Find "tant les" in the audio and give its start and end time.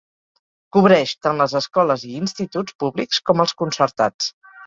1.25-1.53